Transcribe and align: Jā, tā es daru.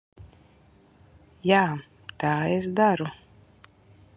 Jā, 1.49 1.61
tā 2.25 2.33
es 2.57 2.71
daru. 2.81 3.11